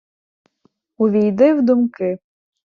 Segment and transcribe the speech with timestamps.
[0.97, 2.19] Увійди в думки...